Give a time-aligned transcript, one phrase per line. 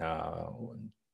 [0.00, 0.46] 啊，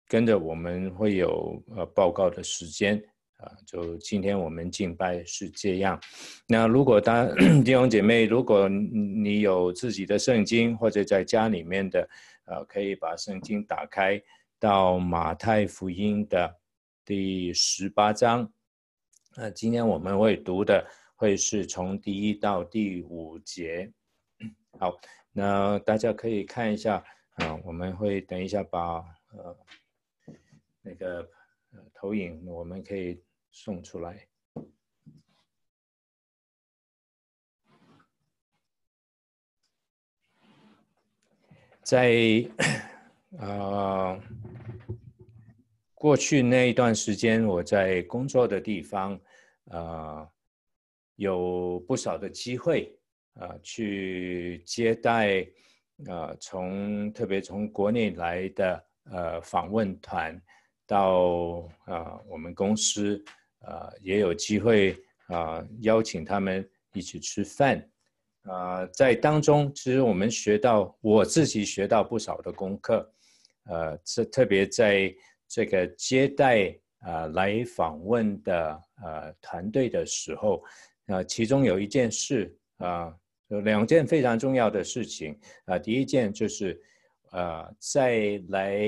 [0.08, 3.02] 跟着我们会有呃报告的时间
[3.38, 3.50] 啊。
[3.66, 6.00] 就今天我们敬拜是这样。
[6.48, 7.26] 那如果大
[7.64, 12.09] 弟兄姐妹，如果你有自己的圣经或者在家里面的，
[12.46, 14.22] 呃，可以把圣经打开
[14.59, 16.55] 到马太福音的
[17.05, 18.50] 第十八章。
[19.37, 23.93] 那今天我们会读的会是从第一到第五节。
[24.79, 24.95] 好，
[25.32, 27.03] 那大家可以看一下
[27.37, 28.98] 啊，我们会等一下把
[29.32, 29.57] 呃
[30.82, 31.21] 那个
[31.72, 34.29] 呃投影我们可以送出来。
[41.83, 42.13] 在
[43.39, 44.21] 啊。
[45.99, 49.15] 过去那一段时间，我在工作的地方，
[49.71, 49.80] 啊、
[50.21, 50.33] 呃，
[51.16, 52.97] 有不少的机会，
[53.33, 55.45] 啊、去接待，
[56.07, 60.41] 呃，从特别从国内来的，呃，访问团
[60.87, 63.25] 到啊、呃，我们公司，
[63.61, 64.92] 啊、呃，也有机会，
[65.28, 67.78] 啊、呃，邀请他们一起吃饭，
[68.42, 73.10] 啊、呃，在当中，其实我们学到，我自己学到不少的功课，
[73.64, 75.14] 呃，这特别在。
[75.48, 80.60] 这个接待啊、呃、来访问的呃团队的时候，
[81.06, 83.14] 啊、呃，其中有一件事啊、
[83.48, 86.80] 有两件非常重要的事情啊、第一件就是，
[87.33, 88.80] 呃，在来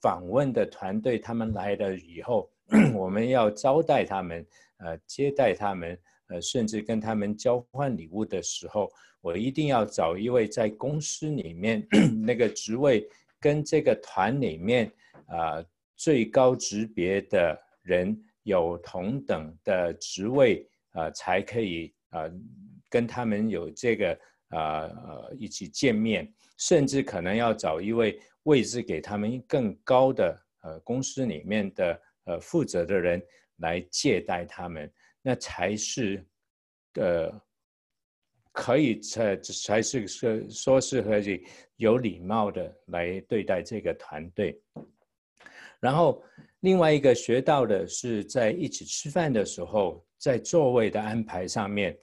[0.00, 2.50] 访问的团队他们来了以后，
[2.94, 4.46] 我们要招待他们，
[4.78, 11.86] 呃，接待他们，呃，甚至跟他们交换礼物的时候，我一定要找一位在公司里面
[12.24, 13.08] 那个职位
[13.40, 14.90] 跟这个团里面
[15.26, 15.64] 啊。
[15.96, 22.28] 最高级别的人有同等的职位啊、才可以啊、
[22.94, 24.18] 跟他们有这个
[24.50, 33.20] 啊呃，一起见面，甚至可能要找一位位置给他们更高的呃公司里面的呃负责的人
[33.56, 34.88] 来接待他们，
[35.22, 36.24] 那才是
[37.00, 37.32] 呃
[38.52, 41.44] 可以才才是说说是可以
[41.74, 44.62] 有礼貌的来对待这个团队。
[45.80, 46.22] 然后，
[46.60, 51.94] 另外一个学到的是，在一起吃饭的时候，在座位的安排上面，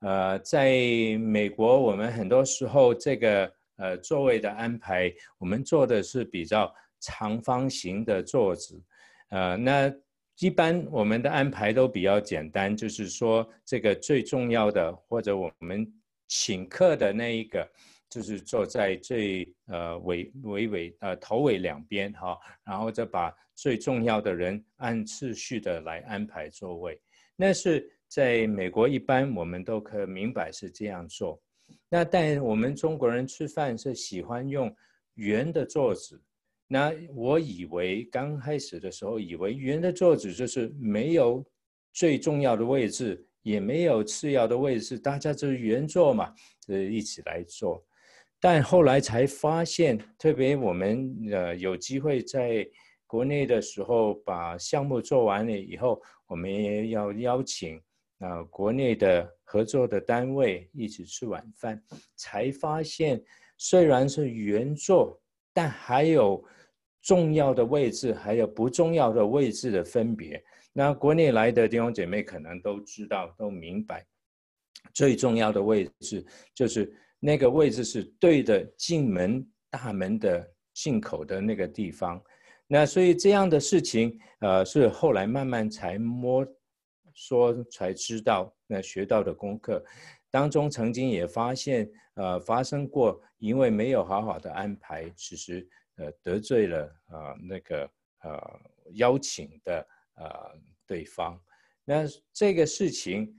[0.00, 0.70] 呃，在
[1.18, 8.82] 美国，我们很多时候这个呃座位的安排，我们坐的是比较长方形的座子，
[9.30, 9.92] 呃，那
[10.38, 15.86] 一般我们的安排都比较简单，就是说这个最重要的或者我们
[16.28, 17.68] 请客的那一个。
[18.08, 26.98] 就是坐在最呃尾尾尾呃头尾两边哈，然后再把最重要的人按次序的来安排座位。
[27.34, 31.40] 那是在美国一般我们都可以明白是这样做。
[31.88, 34.74] 那但我们中国人吃饭是喜欢用
[35.14, 36.20] 圆的桌子。
[36.68, 41.44] 那我以为刚开始的时候以为圆的桌子就是没有
[41.92, 47.84] 最重要的位置，也没有次要的位置，大家就是圆桌嘛，就是一起来坐。
[48.40, 52.68] 但后来才发现，特别我们呃有机会在
[53.06, 57.80] 国内的时候，把项目做完了以后，我们也要邀请
[58.18, 61.82] 啊、呃、国内的合作的单位一起吃晚饭，
[62.16, 63.22] 才发现
[63.56, 65.20] 虽然是圆桌，
[65.52, 66.44] 但还有
[67.02, 70.42] 重要的位置，还有不重要的位置的分别。
[70.72, 74.06] 那国内来的弟兄姐妹可能都知道，都明白，
[74.92, 76.94] 最重要的位置就是。
[77.18, 82.22] 那个位置是对着进门大门的进口的那个地方，
[82.66, 86.46] 那所以这样的事情，呃，是后来慢慢才摸
[87.16, 89.84] 说才知道，那学到的功课
[90.30, 97.90] 当中，曾经也发现，呃，发生过，因为没有好好的安排，其实呃得罪了啊、呃、那个
[98.22, 98.60] 呃
[98.92, 100.26] 邀请的呃
[100.86, 101.36] 对方，
[101.84, 103.36] 那这个事情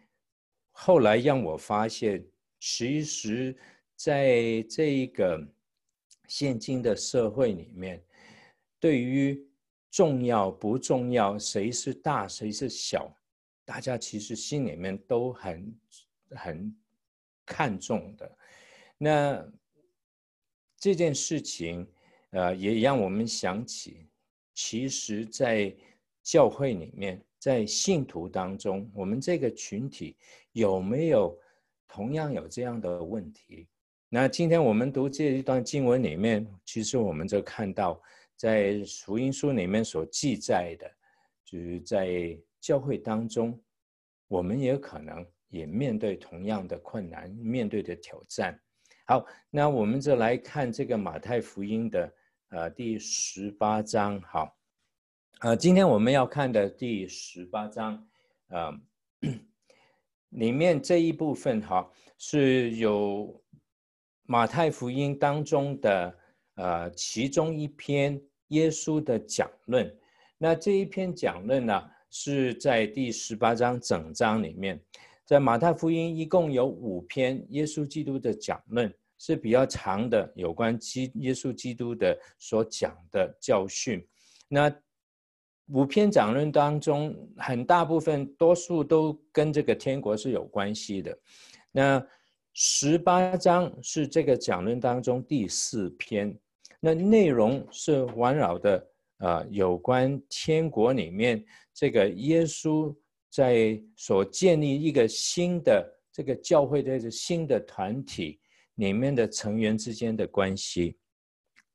[0.72, 2.22] 后来让我发现。
[2.60, 3.56] 其实，
[3.96, 5.40] 在这一个
[6.28, 8.04] 现今的社会里面，
[8.80, 9.48] 对于
[9.92, 13.16] 重要不重要，谁是大谁是小，
[13.68, 15.80] 大家其实心里面都很
[16.32, 16.76] 很
[17.46, 18.38] 看重的。
[18.98, 19.46] 那
[20.80, 21.86] 这件事情，
[22.30, 24.08] 呃，也让我们想起，
[24.54, 25.76] 其实，在
[26.24, 30.16] 教会里面，在信徒当中，我们这个群体
[30.54, 31.38] 有没有？
[31.90, 33.66] 同样有这样的问题。
[34.10, 38.00] 那今天我们读这一段经文里面，其实我们就看到，
[38.36, 40.92] 在福音书里面所记载的，
[41.46, 42.38] 就是在
[42.68, 43.58] 教会当中，
[44.28, 48.60] 我们也可能也面对同样的困难，面对的挑战。
[49.06, 52.14] 好，那我们就来看这个马太福音的
[52.50, 54.54] 呃第十八章，好，
[55.40, 58.06] 呃，今天我们要看的第十八章，
[58.50, 58.78] 呃，
[60.32, 63.42] 里面这一部分哈是有
[64.24, 66.18] 马太福音当中的
[66.56, 69.98] 呃其中一篇耶稣的讲论，
[70.38, 74.80] 那这一篇讲论呢是在第十八章整章里面。
[75.26, 84.02] 在马太福音一共有五篇耶稣基督的讲论，是比较长的，有关基耶稣基督的所讲的教训。
[84.48, 84.74] 那
[85.74, 91.20] 五篇讲论当中，很大部分多数都跟这个天国是有关系的。
[91.74, 92.02] 那
[92.54, 96.34] 十八章是这个讲论当中第四篇，
[96.80, 98.88] 那内容是环绕的
[99.18, 101.44] 啊，有关天国里面
[101.78, 102.92] 这个耶稣。
[103.30, 108.40] 在所建立一个新的这个教会的这新的团体
[108.76, 110.98] 里面的成员之间的关系，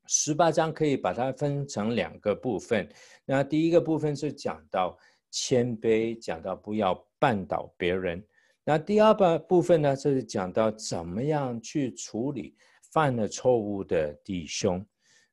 [0.07, 2.89] 十八章可以把它分成两个部分。
[3.27, 4.99] 那第一个部分是讲到
[5.31, 8.27] 谦卑，讲到不要绊倒别人。
[8.65, 12.57] 那第二个部分呢，就是讲到怎么样去处理
[12.93, 14.85] 犯了错误的弟兄。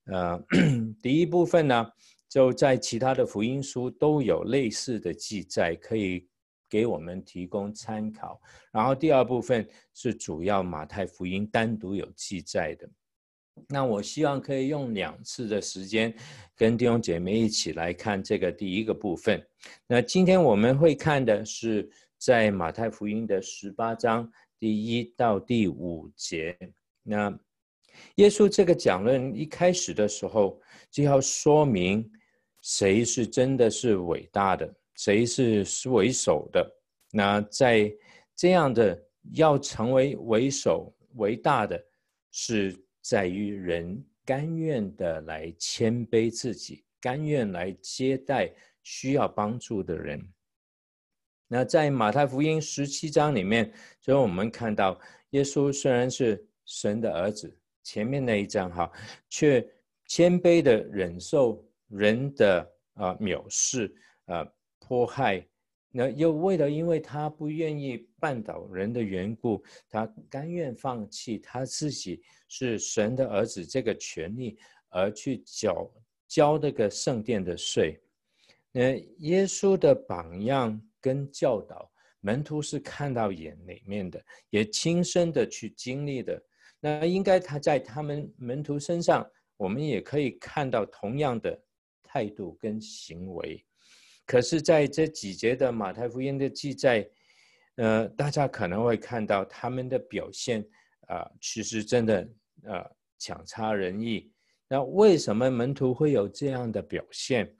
[0.07, 0.37] 呃，
[1.01, 1.91] 第一部分呢。
[2.29, 6.27] 就在其他的福音书都有类似的记载，可以
[6.69, 8.39] 给我们提供参考。
[8.71, 12.87] 然后第二部分是主要马太福音单独有记载的。
[13.67, 16.13] 那我希望可以用两次的时间，
[16.55, 19.43] 跟弟兄姐妹一起来看这个第一个部分。
[19.87, 21.89] 那今天我们会看的是
[22.19, 26.55] 在马太福音的十八章第一到第五节。
[27.01, 27.35] 那
[28.15, 30.61] 耶稣这个讲论一开始的时候
[30.91, 32.07] 就要说明。
[32.61, 34.73] 谁是真的是伟大的？
[34.95, 36.69] 谁是为首的？
[37.11, 37.89] 那在
[38.35, 39.01] 这样的
[39.33, 41.81] 要成为为首、为大的，
[42.31, 48.53] 是在于人甘愿的来谦卑自己，甘愿来接待
[48.83, 50.21] 需要帮助的人。
[51.47, 53.71] 那在马太福音十七章里面，
[54.01, 58.91] 所以我们看到耶稣虽然是神的儿子，前面那一章哈，
[59.29, 59.65] 却
[60.05, 61.65] 谦卑的忍受。
[61.89, 63.93] 人的啊藐视
[64.25, 64.47] 啊
[64.79, 65.45] 迫害，
[65.91, 74.57] 那又为了因为他不愿意绊倒人的缘故，他甘愿放弃他自己是神的儿子这个权利，
[74.89, 75.91] 而去缴
[76.27, 77.99] 交那个圣殿的税。
[78.71, 86.39] 那耶稣的榜样跟教导，门徒是看到眼里面的，也亲身的去经历的。
[86.79, 89.27] 那应该他在他们门徒身上，
[89.57, 91.59] 我们也可以看到同样的。
[92.11, 93.63] 态度跟行为，
[94.25, 97.07] 可是在这几节的马太福音的记载，
[97.75, 100.59] 呃，大家可能会看到他们的表现
[101.07, 102.27] 啊、呃，其实真的
[102.63, 102.83] 呃
[103.19, 104.31] 强差人意。
[104.67, 107.55] 那为什么门徒会有这样的表现？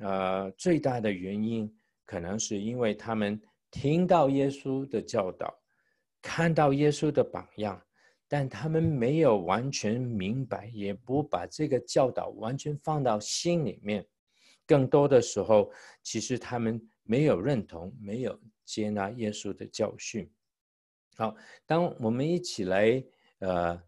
[0.00, 1.74] 呃，最大的原因
[2.04, 3.40] 可能是因为他们
[3.70, 5.54] 听到耶稣的教导，
[6.20, 7.80] 看到耶稣的榜样。
[8.36, 14.04] 但他们没有完全明白，也不把这个教导完全放到心里面。
[14.66, 15.70] 更多的时候，
[16.02, 20.28] 其实他们没有认同，没有接纳耶稣的教训。
[21.16, 21.32] 好，
[21.64, 23.04] 当我们一起来
[23.38, 23.80] 呃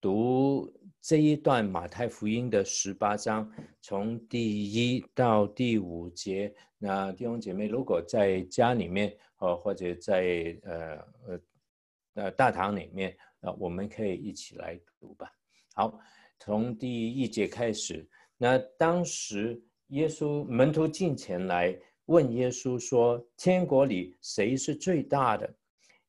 [0.00, 3.52] 读这一段马太福音的十八章，
[3.82, 6.54] 从第一到第五节。
[6.78, 10.72] 那弟兄姐妹，如果在家里面，呃，或者在呃
[11.26, 11.40] 呃
[12.14, 13.14] 呃大堂里面。
[13.40, 15.32] 那我们可以一起来读吧。
[15.74, 15.98] 好，
[16.38, 18.08] 从第一节开始。
[18.36, 25.54] 那当时耶稣门徒进前来问耶稣说：“天国里谁是最大的？”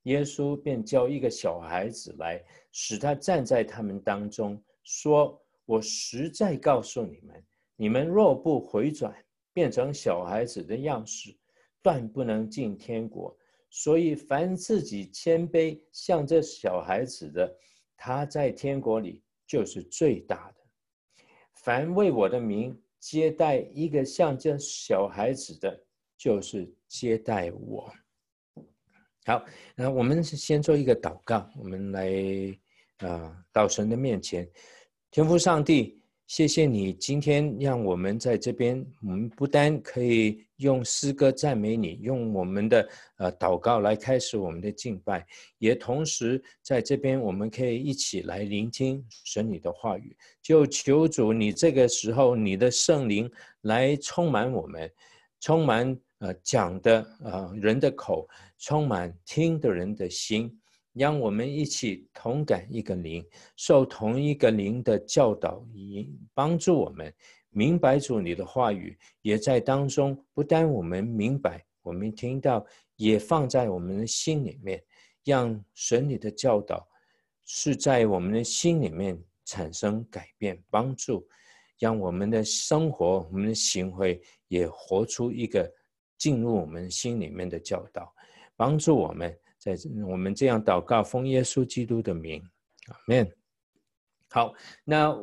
[0.04, 7.44] 耶稣便叫一个小孩子来，使他站在他们当中，说：“我实在告诉你们，
[7.76, 9.14] 你们若不回转，
[9.54, 11.38] 变成小孩子的样式，
[11.84, 13.38] 断不能进天国。”
[13.74, 17.58] 所以，凡自己谦卑像这小孩子的，
[17.96, 20.56] 他在天国里就是最大的。
[21.54, 25.82] 凡为我的名接待一个像这小孩子的，
[26.18, 27.90] 就是接待我。
[29.26, 32.10] 好，那我们先做一个祷告，我们来
[32.98, 34.46] 啊、呃，到神的面前，
[35.12, 36.01] 天父上帝。
[36.32, 50.16] 谢谢你今天让我们在这边，我们不单可以用诗歌赞美你，用我们的呃祷告来开始我们的敬拜，也同时在这边我们可以一起来聆听神你的话语。
[50.42, 53.30] 就求主你这个时候你的圣灵
[53.64, 54.90] 来充满我们，
[55.42, 58.26] 充满呃讲的呃人的口，
[58.58, 60.61] 充满听的人的心。
[60.94, 67.14] 让我们一起同感一个灵，受同一个灵的教导，以帮助我们
[67.50, 70.18] 明白主你的话语，也在当中。
[70.34, 72.66] 不但我们明白，我们听到，
[72.98, 74.84] 也放在我们的心里面，
[75.24, 76.86] 让神你的教导
[77.46, 81.26] 是在我们的心里面产生改变，帮助，
[81.80, 85.72] 让我们的生活、我们的行为也活出一个
[86.18, 88.14] 进入我们心里面的教导，
[88.58, 89.34] 帮助我们。
[89.62, 89.78] 在
[90.08, 92.42] 我们这样祷告，奉耶稣基督的名，
[92.88, 93.32] 阿门。
[94.28, 94.52] 好，
[94.84, 95.16] 那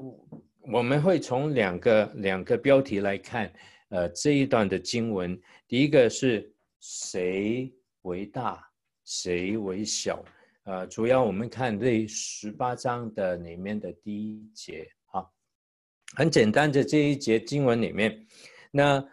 [0.61, 3.53] 我们会从两个两个标题来看，
[3.89, 5.37] 呃，这一段的经文。
[5.67, 7.69] 第一个是谁
[8.03, 8.65] 为大，
[9.05, 10.25] 谁为小？
[10.63, 15.35] 呃，主要我们看这十八章的里面的第一节，好，
[16.15, 18.25] 很简单的这一节经文里面，
[18.71, 19.05] 那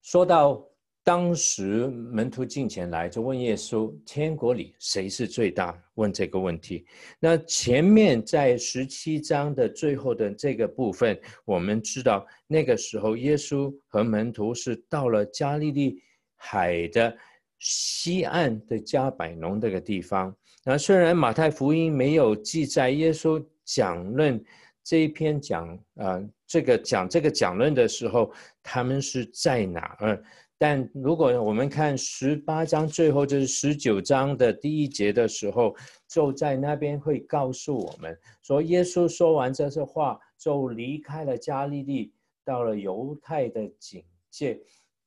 [0.00, 0.66] 说到。
[1.04, 6.86] 当时门徒进前来，就问耶稣：“天国里谁是最大？”问这个问题。
[7.18, 16.00] 那前面在十七章的最后的这个部分，我们知道那个时候耶稣和门徒是到了加利利
[16.36, 17.16] 海的
[17.58, 20.34] 西岸的加百农这个地方。
[20.64, 24.40] 那虽然马太福音没有记载耶稣讲论
[24.84, 30.22] 这一篇讲啊，这个讲这个讲论的时候，他们是在哪儿？
[30.58, 35.74] 但如果我们看十八章最后就是十九章的第一节的时候，
[36.06, 42.12] 就在那边会告诉我们说，耶稣说完这些话，就离开了加利利，
[42.44, 44.60] 到了犹太的境界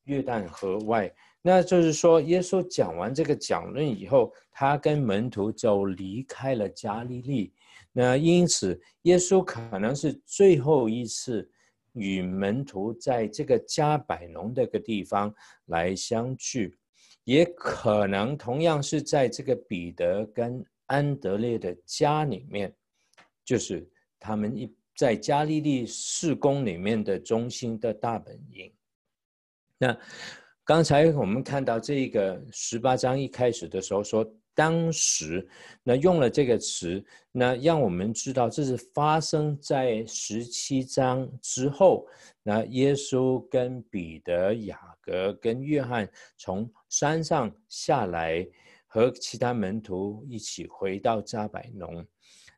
[0.04, 1.10] 约旦河外。
[1.40, 7.52] 那就是说，耶稣讲完这个讲论以后，他跟门徒就离开了加利利。
[7.96, 11.50] 那因此，耶稣可能是最后一次。
[11.98, 15.34] 与门徒在这个加百农这个地方
[15.68, 16.76] 来相聚，
[17.24, 22.70] 也可能同样是在这个彼得跟安德烈的家里面，
[23.46, 28.70] 就是他们一在加利利事工里面的中心的大本营。
[29.78, 29.98] 那
[30.62, 34.30] 刚才我们看到这个十八章一开始的时候说。
[34.56, 35.46] 当时，
[35.82, 42.08] 那用了这个词，那让我们知道这是发生在十七章之后。
[42.42, 48.48] 那耶稣跟彼得、雅各跟约翰从山上下来，
[48.86, 52.02] 和其他门徒一起回到加百农。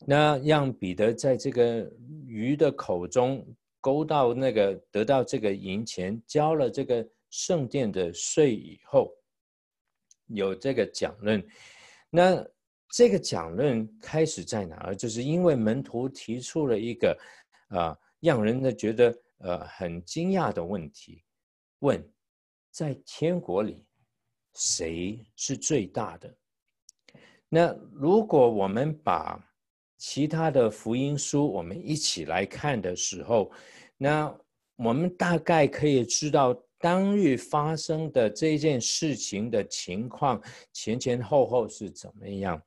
[0.06, 1.90] 那让彼得在这个
[2.24, 3.44] 鱼的口中
[3.80, 9.12] 勾到那个得到这个银钱，交了这个圣殿的税以后，
[10.28, 11.44] 有这个讲论。
[12.10, 12.46] 那
[12.90, 14.96] 这个讲论开始在哪儿？
[14.96, 17.18] 就是因为门徒提出了一个，
[17.68, 21.22] 啊、呃，让人呢觉得呃很惊讶的问题，
[21.80, 22.02] 问，
[22.70, 23.84] 在天国里
[24.54, 26.34] 谁是最大的？
[27.48, 29.38] 那如果我们把
[29.98, 33.50] 其他的福音书我们一起来看的时候，
[33.96, 34.34] 那
[34.76, 36.58] 我们大概可以知道。
[36.78, 40.40] 当日发生的这件事情的情况
[40.72, 42.62] 前前后后是怎么样？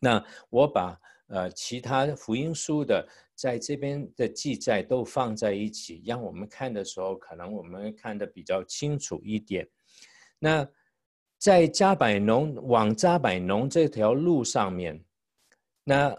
[0.00, 9.66] 那我把呃其他福音书的在这边的记载都放在一起，让我们看的时候，可能我们看得比较清楚一点。
[10.38, 10.68] 那
[11.38, 15.02] 在加百农往加百农这条路上面，
[15.82, 16.14] 那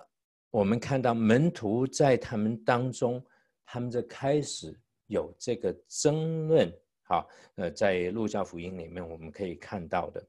[0.50, 3.24] 我们看到门徒在他们当中，
[3.64, 6.74] 他们就开始有这个争论。
[7.08, 10.28] 好，呃，在路加福音里面我们可以看到的，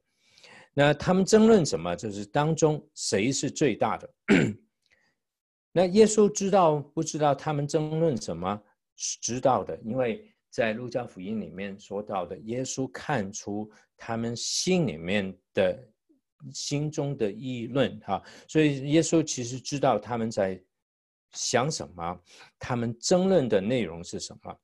[0.73, 1.95] 那他们争论什么？
[1.95, 4.09] 就是当中谁是最大的？
[5.71, 8.61] 那耶稣知道不知道他们争论什么？
[8.95, 15.79] 是知道的，因为在路加福音里面说到的，耶稣看出他们心里面的
[16.53, 20.59] 心中的议论，哈，所以耶稣其实知道他们在
[21.33, 22.19] 想什么，
[22.57, 24.59] 他们争论的内容是什么。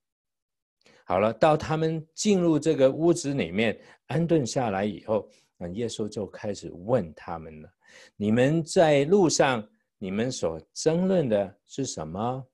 [1.05, 7.69] 好了，到他们进入这个屋子里面安顿下来以后，那耶稣就开始问他们了
[8.15, 9.67] ：“你们在路上，
[9.97, 12.45] 你们所争论的是什么？”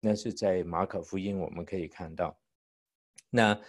[0.00, 2.38] 那是在马可福音我们可以看到。
[3.30, 3.60] 那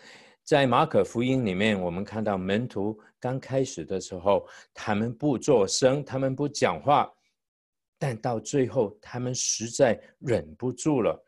[0.44, 7.12] 在马可福音里面，我们看到门徒刚开始的时候，他们不作声，他们不讲话，
[7.98, 11.20] 但到最后，他们实在忍不住了，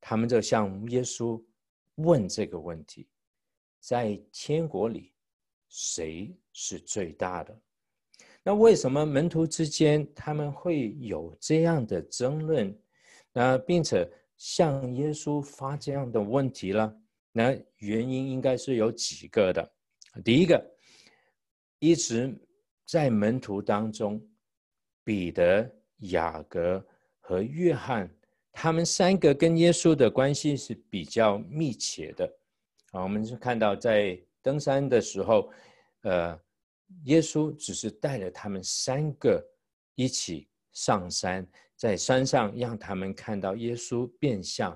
[0.00, 1.40] 他们就向耶稣。
[1.98, 3.06] 问这个问题，
[3.80, 5.12] 在天国里，
[5.68, 7.56] 谁是最大的？
[8.42, 12.76] 那为什么门徒之间他们会有这样的争论？
[13.32, 16.96] 那并且向耶稣发这样的问题了？
[17.32, 19.72] 那原因应该是有几个的。
[20.24, 20.64] 第一个，
[21.78, 22.34] 一直
[22.86, 24.20] 在门徒当中
[25.04, 26.84] 彼得、雅各
[27.20, 28.08] 和约翰，
[28.60, 32.26] 他们三个跟耶稣的关系是比较密切的。
[32.90, 35.48] 啊，我们就看到在登山的时候，
[36.02, 36.36] 呃，
[37.04, 39.40] 耶稣只是带了他们三个
[39.94, 41.46] 一起上山，
[41.76, 44.72] 在山上让他们看到耶稣变相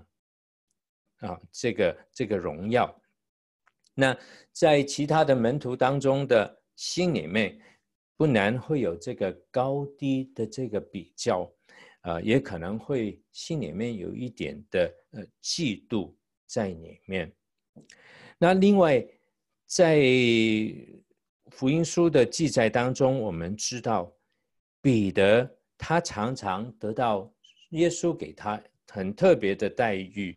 [1.17, 2.97] 啊，这个这个荣耀。
[3.95, 4.17] 那
[4.53, 7.61] 在其他的门徒当中的心里面，
[8.17, 11.53] 不难会有这个高低的这个比较，
[12.03, 16.15] 啊、也可能会心里面有一点的呃嫉妒
[16.47, 17.33] 在里面。
[18.39, 19.05] 那另外，
[19.67, 20.01] 在
[21.51, 24.13] 福音书的记载当中，我们知道
[24.81, 27.33] 彼得他常常得到
[27.71, 30.37] 耶稣给他很特别的待遇，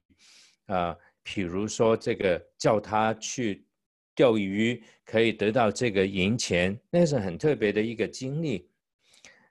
[0.68, 0.98] 啊、呃。
[1.28, 3.66] 譬如说，这个叫他去
[4.14, 8.70] 钓鱼，可以得到这个银钱，那是很特别的一个经历。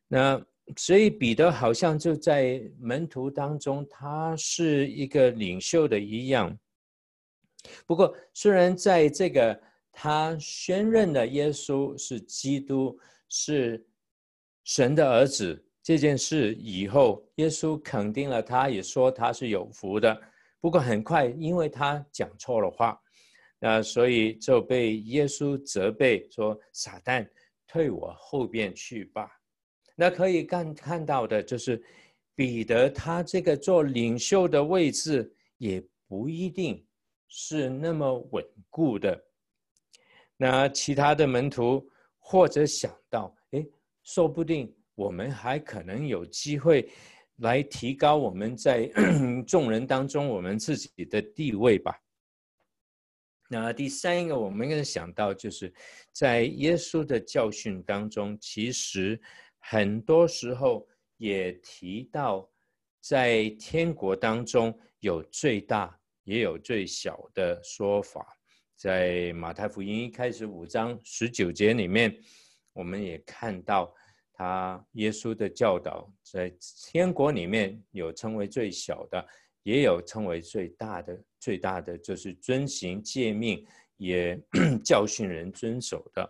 [0.06, 0.40] 那
[0.76, 6.58] 所以彼得好像就在门徒当中，他是一个领袖的一样。
[7.86, 9.60] 不过，虽然在这个
[9.92, 13.86] 他宣认了耶稣是基督，是
[14.64, 20.18] 神的儿子这件事以后，耶稣肯定了他，也说他是有福的。
[20.60, 22.98] 不过很快，因为他讲错了话，
[23.58, 27.28] 那所以就被耶稣责备说：“撒旦，
[27.66, 29.30] 退我后边去吧。”
[29.94, 31.82] 那可以看看到的就是，
[32.34, 36.84] 彼得他这个做领袖的位置也不一定
[37.28, 39.24] 是那么稳固的。
[40.36, 43.66] 那其他的门徒或者想到，诶，
[44.02, 46.88] 说不定我们还可能有机会。
[47.38, 48.88] 来提高我们在
[49.44, 51.92] 众人当中我们自己的地位吧。
[53.48, 55.74] 那第三一个，我们应该想到，就是
[56.12, 59.20] 在耶稣的教训当中，其实
[59.68, 62.48] 很多时候也提到，
[63.00, 68.26] 在天国当中有最大也有最小的说法。
[68.76, 72.14] 在马太福音一开始五章十九节里面，
[72.72, 73.94] 我们也看到。
[74.36, 76.52] 他耶稣的教导，在
[76.90, 79.24] 天国里面有称为最小的，
[79.62, 81.16] 也有称为最大的。
[81.38, 83.64] 最大的就是遵行诫命，
[83.96, 84.36] 也
[84.84, 86.28] 教训人遵守的。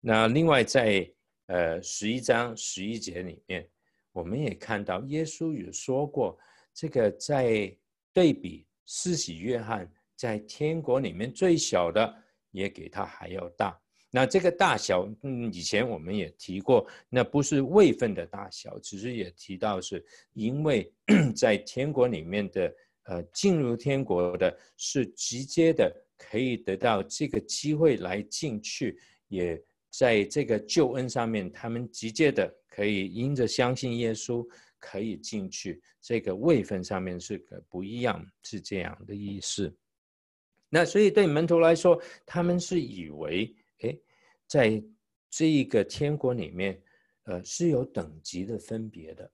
[0.00, 1.06] 那另外在
[1.48, 3.68] 呃十一章十一节里面，
[4.12, 6.38] 我们也看到耶稣有说过，
[6.72, 7.76] 这个在
[8.12, 12.14] 对比四喜约翰在天国里面最小的，
[12.52, 13.78] 也给他还要大。
[14.10, 20.90] 那这个大小，嗯，以前我们也提过，那不是位分的大小，只是也提到是因为
[21.36, 34.46] 在天国里面的，呃，进入天国的是直接的，可以得到这个机会来进去，也在这个救恩上面，他们直接的可以因着相信耶稣
[34.78, 39.74] 可以进去，这个位分上面是个不一样，是这样的意思。
[40.68, 43.54] 那所以对门徒来说，他们是以为。
[43.82, 43.96] 诶，
[44.48, 44.82] 在
[45.30, 46.82] 这一个天国里面，
[47.22, 49.30] 呃，是有等级的分别的。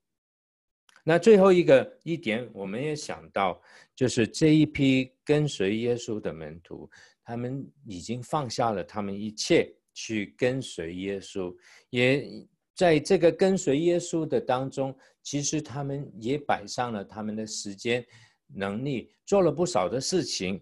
[1.03, 3.59] 那最后一个一点，我们也想到，
[3.97, 6.91] 就是这一批跟随耶稣的门徒，
[7.23, 11.55] 他们已经放下了他们一切，去跟随耶稣。
[11.89, 12.29] 也
[12.75, 18.05] 在这个跟随耶稣的当中，其实他们也摆上了他们的时间、
[18.49, 20.61] 能力，做了不少的事情。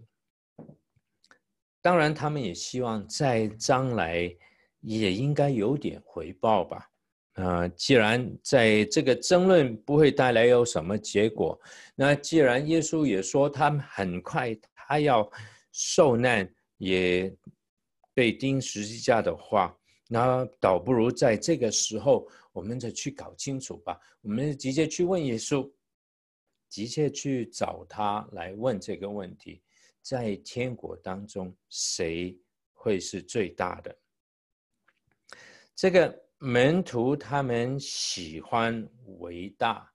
[1.81, 4.33] 当然，他们也希望在将来
[4.83, 6.89] 也应该有点回报吧。
[7.35, 11.59] 啊、既然在这个争论不会带来有什么结果，
[11.95, 15.29] 那既然耶稣也说他们很快他要
[15.73, 17.35] 受难，也
[18.15, 19.77] 被钉十字架的话，
[20.09, 23.99] 那倒不如在这个时候，我们再去搞清楚吧。
[24.21, 25.71] 我们直接去问耶稣，
[26.69, 29.63] 直接去找他来问这个问题。
[30.03, 32.37] 在天国当中，谁
[32.73, 33.97] 会是最大的？
[35.75, 38.87] 这个门徒他们喜欢
[39.21, 39.91] 伟大，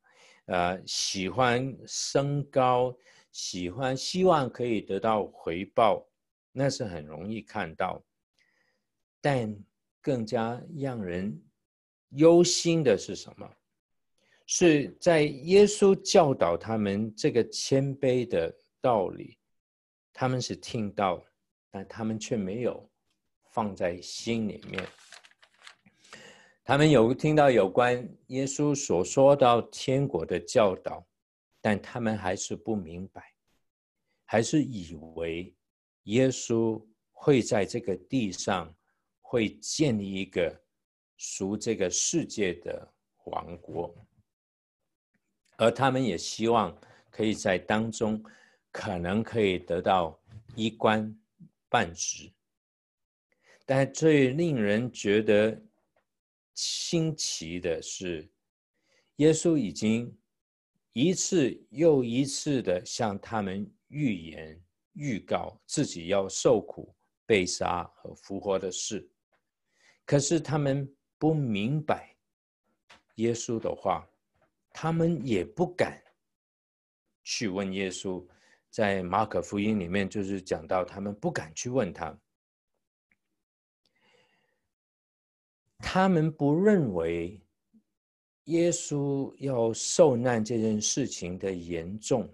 [0.45, 2.97] 呃，喜欢升高，
[3.32, 6.08] 喜欢希望可以得到回报，
[6.53, 8.01] 那是很容易看到。
[9.30, 9.54] 但
[10.02, 11.38] 更加让人
[12.12, 13.46] 忧心的是什么？
[14.46, 19.38] 是在耶稣教导他们这个谦卑的道理。
[20.13, 21.22] 他们是听到，
[21.70, 22.90] 但他们却没有
[23.52, 24.82] 放在心里面。
[26.63, 31.06] 他们有听到有关耶稣所说到天国的教导，
[31.60, 33.34] 但他们还是不明白，
[34.24, 35.54] 还是以为
[36.04, 38.74] 耶稣会在这个地上
[39.30, 40.58] 会建立一个
[41.18, 42.94] 属这个世界的
[43.26, 43.94] 王国，
[45.58, 46.74] 而他们也希望
[47.12, 48.24] 可以在当中
[48.72, 50.18] 可能可以得到
[50.56, 51.13] 一官
[51.68, 52.32] 半职。
[53.66, 55.62] 但最令人觉得
[56.54, 58.26] 新奇的是，
[59.18, 60.18] 耶稣已经
[60.94, 64.58] 一次又一次的向他们预言、
[64.94, 69.06] 预告自己要受苦、被杀和复活的事，
[70.08, 70.89] 可是他们
[71.20, 72.15] 不明白
[73.15, 74.08] 耶稣的话，
[74.72, 76.02] 他们也不敢
[77.24, 78.26] 去问耶稣。
[78.70, 82.15] 在马可福音里面，就是讲到他们不敢去问他。
[85.80, 87.41] 他们不认为
[88.46, 92.30] 耶稣要受难这件事情的严重，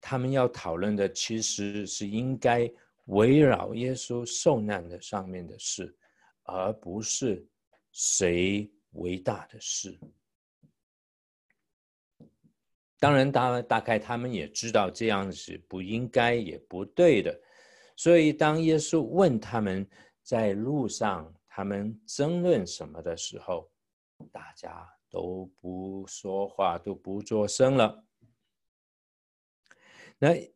[0.00, 2.70] 他们要讨论的其实是应该
[3.06, 5.94] 围绕耶稣受难的上面的事，
[6.44, 7.46] 而不是
[7.92, 9.98] 谁为大的事。
[12.98, 17.38] 当然，大大概他们也知道这样是不应该也不对的，
[17.96, 19.86] 所以当耶稣问他们
[20.22, 21.34] 在路上。
[21.56, 23.70] 他们争论什么的时候，
[24.32, 28.04] 大家都不说话，都不作声了。
[30.18, 30.52] 那弟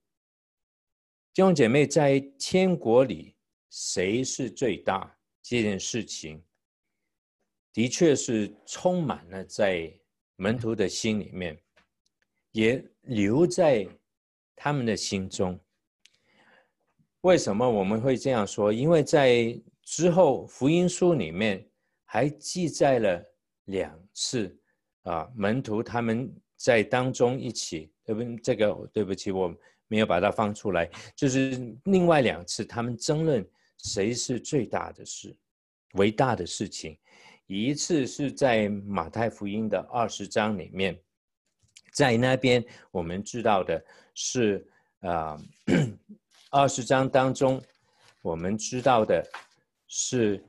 [1.37, 3.37] 兄姐妹，在天国里，
[3.71, 5.17] 谁是最大？
[5.43, 6.43] 这件事情
[7.73, 9.93] 的确是充满了在
[10.37, 11.59] 门徒的心里面，
[12.53, 13.87] 也留在
[14.55, 15.59] 他们的心中。
[17.23, 18.73] 为什么我们会这样说？
[18.73, 21.69] 因为在之后，福音书里面
[22.05, 23.25] 还记载了
[23.65, 24.57] 两次
[25.03, 28.23] 啊，门徒他们在当中一起，对不？
[28.41, 29.53] 这个对不起，我
[29.89, 30.89] 没有把它放出来。
[31.17, 33.45] 就是另外两次，他们争论
[33.79, 35.37] 谁是最大的事，
[35.95, 36.99] 伟大的事情。
[37.47, 40.99] 一次是在马太福音的二十章里面，
[41.93, 43.83] 在那边我们知道的
[44.15, 44.67] 是
[45.01, 45.37] 啊，
[46.51, 47.63] 二十章当中
[48.23, 49.25] 我们知道的。
[49.91, 50.45] 是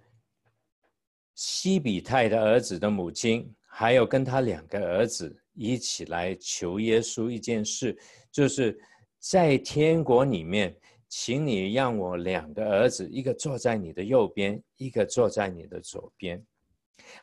[1.34, 7.98] 西比泰的儿子的母亲，还有跟他两个儿子一起来求耶稣一件事，
[8.34, 8.78] 就是
[9.18, 10.76] 在天国里面，
[11.10, 16.42] 请你让我两个儿子，一个坐在你的右边，一个坐在你的左边。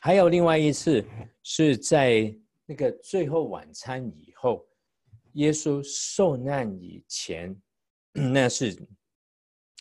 [0.00, 1.02] 还有另外一次
[1.42, 2.34] 是在
[2.66, 4.66] 那个最后晚餐以后，
[5.34, 7.56] 耶稣受难以前，
[8.12, 8.76] 那是。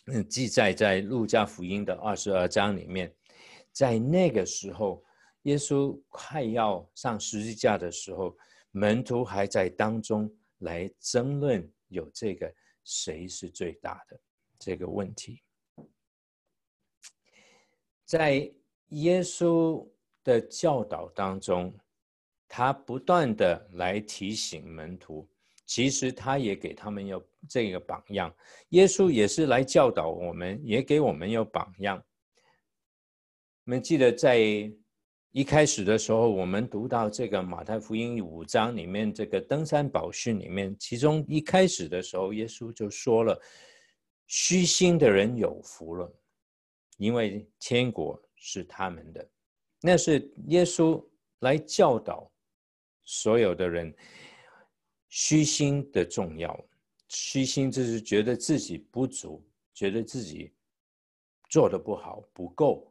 [0.08, 3.12] 嗯，记载在路加福音的二十二章里面，
[3.72, 5.02] 在那个时候，
[5.42, 8.36] 耶稣快要上十字架的时候，
[8.70, 12.46] 门徒还在当中来争论有这个
[12.86, 14.18] 谁是最大的
[14.58, 15.42] 这个问题。
[18.04, 18.50] 在
[18.90, 19.86] 耶稣
[20.22, 21.76] 的教导当中，
[22.46, 25.28] 他不断的来提醒门徒。
[25.66, 28.32] 其实他也给他们有这个榜样，
[28.68, 32.00] 耶稣也是来教导我们，也给我们有榜样。
[33.64, 34.38] 我们记得在
[35.36, 43.38] 一开始的时候，我们读到这个马太福音五章里面这个登山宝训里面，其中一开始的时候，耶稣就说了
[44.26, 46.10] ：“虚心的人有福了，
[46.96, 49.28] 因为天国是他们的。”
[49.82, 51.04] 那是耶稣
[51.40, 52.32] 来教导
[53.04, 53.94] 所有的人。
[55.10, 56.58] 虚心的重要，
[57.08, 60.50] 虚心就是觉得自己不足，觉得自己
[61.50, 62.90] 做的不好，不够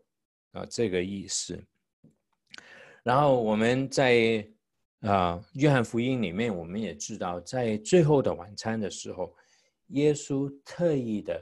[0.52, 1.60] 啊，这个意思。
[3.06, 4.44] 然后我们在
[5.02, 9.32] 啊约翰福音里面，我们也知道，在最后的晚餐的时候，
[9.90, 11.40] 耶稣特意的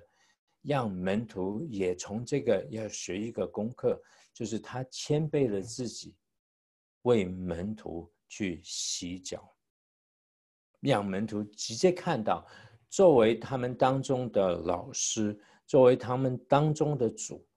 [0.62, 3.98] 让门徒也从这个要学一个功课，
[4.34, 6.18] 就是他谦卑了自己，
[7.04, 9.50] 为门徒去洗脚。
[10.82, 12.46] 让门徒直接看到，
[12.90, 17.48] 作为他们当中的老师，作为他们当中的主，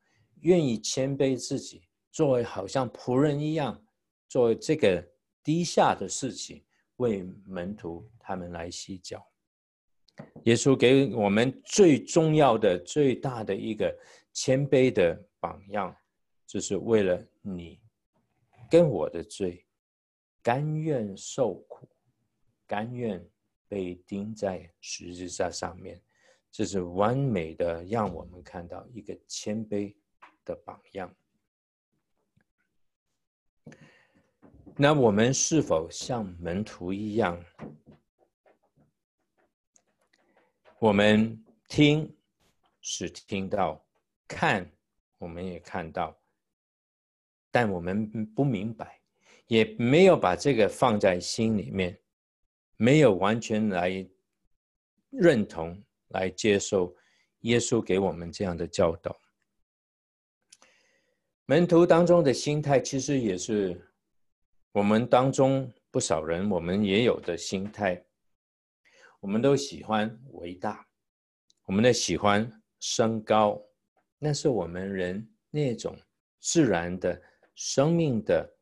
[0.42, 3.82] 愿意谦卑自己，作为好像仆人一样，
[4.28, 5.04] 作为这个
[5.42, 6.64] 低下的事情，
[6.96, 9.26] 为门徒他们来洗脚。
[10.44, 13.94] 耶稣给我们最重要的、最大的一个
[14.32, 15.94] 谦卑的榜样，
[16.46, 17.80] 就是为了你
[18.70, 19.66] 跟我的罪，
[20.42, 21.88] 甘愿受苦。
[22.66, 23.24] 甘愿
[23.68, 26.02] 被钉在十字架上面，
[26.50, 29.94] 这是完美的，让我们看到一个谦卑
[30.44, 31.14] 的榜样。
[34.78, 37.42] 那我们是否像门徒一样？
[40.78, 42.14] 我们听
[42.82, 43.82] 是听到，
[44.28, 44.70] 看
[45.16, 46.14] 我们也看到，
[47.50, 49.00] 但我们不明白
[49.46, 51.98] 也没有把这个放在心里面，
[52.76, 54.06] 没有完全来
[55.08, 56.94] 认同、来接受
[57.40, 59.18] 耶稣给我们这样的教导。
[61.46, 63.85] 门徒当中的心态，其实也是
[64.76, 68.04] 我们当中不少人我们也有的心态。
[69.20, 70.86] 我们都喜欢伟大，
[71.64, 73.58] 我们都喜欢升高，
[74.18, 75.96] 那是我们人那种
[76.40, 77.18] 自然的
[77.54, 78.54] 生命的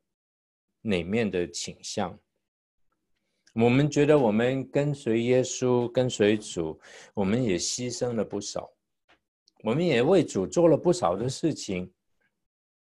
[0.83, 2.17] 里面的倾向。
[3.53, 6.81] 我们觉得我们跟随耶稣、跟随主，
[7.13, 8.73] 我们也牺牲了不少，
[9.65, 11.93] 我们也为主做了不少的事情，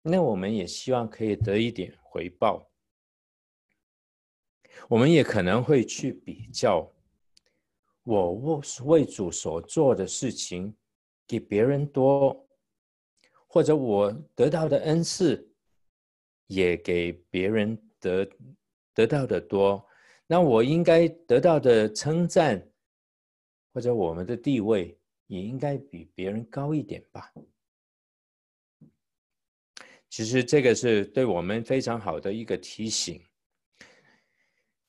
[0.01, 2.65] 那我们也希望可以得一点回报。
[4.87, 6.91] 我们也可能会去比较。
[8.03, 10.73] 我为为主所做的事情，
[11.27, 12.47] 比别人多，
[13.45, 15.47] 或者我得到的恩赐，
[16.47, 18.27] 也给别人得
[18.95, 19.85] 得到的多，
[20.25, 22.67] 那我应该得到的称赞，
[23.73, 27.31] 或者我们的地位，也应该比别人高一点吧。
[30.09, 33.21] 其实这个是对我们非常好的一个提醒。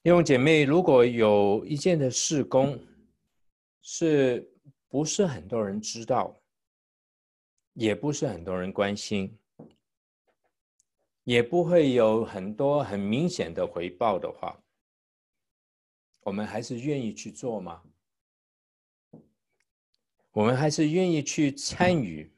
[0.02, 2.80] 弟兄姐妹，如果有一件的事工，
[3.82, 4.50] 是
[4.88, 6.40] 不是很多人知道，
[7.74, 9.38] 也不是很多人关心，
[11.24, 14.58] 也不会有很多很明显的回报的话，
[16.22, 17.82] 我们还是愿意去做吗？
[20.30, 22.32] 我们还是愿意去参与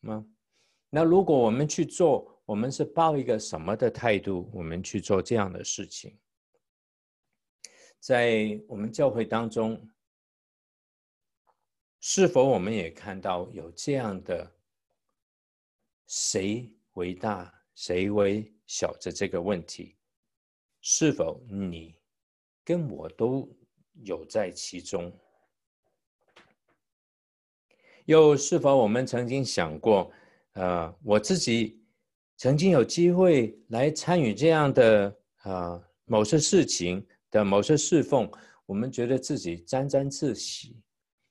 [0.00, 0.22] 吗？
[0.90, 4.50] 那如果我们去做，我们是抱一个什么的态度？
[4.52, 6.14] 我们去做这样的事情，
[8.06, 9.84] 在我们教会当中。
[11.98, 14.48] 是否我们也看到有这样的
[16.06, 19.96] 谁为大，谁为小的这个问题？
[20.80, 21.98] 是否你
[22.62, 23.52] 跟我都
[24.04, 25.12] 有在其中？
[28.04, 30.12] 又是否我们曾经想过，
[30.52, 31.84] 呃，我自己
[32.36, 38.30] 曾经有机会来参与这样的啊、呃、某些事情的某些侍奉，
[38.66, 40.80] 我们觉得自己沾沾自喜。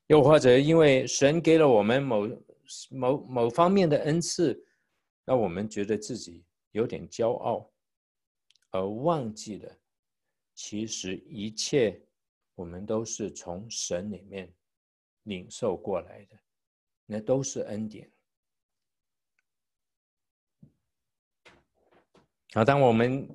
[0.07, 2.27] 又或者因为神给了我们某
[2.91, 4.63] 某某方面的恩赐，
[5.23, 7.71] 让我们觉得自己有点骄傲，
[8.69, 9.75] 而忘记了，
[10.53, 11.99] 其实一切
[12.53, 14.53] 我们都是从神里面
[15.23, 16.37] 领受过来的，
[17.07, 18.07] 那都是恩典。
[22.53, 23.27] 好，当我们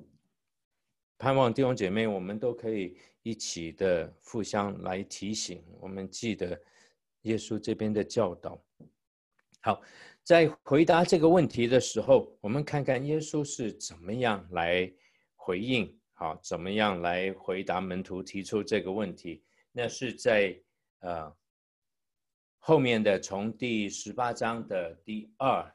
[1.21, 2.97] 盼望弟兄姐妹，我们都可以。
[3.23, 6.59] 一起的互相来提醒，我们记得
[7.21, 8.59] 耶稣这边的教导。
[9.61, 9.79] 好，
[10.23, 14.91] 在回答这个问题的时候，我们看看耶稣是怎么样来
[15.35, 19.43] 回应，好，怎么样来回答门徒提出这个问题。
[19.71, 20.59] 那是在
[21.01, 21.31] 呃
[22.57, 25.71] 后面的从第十八章的第二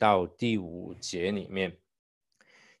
[0.00, 1.78] 到第五节里面，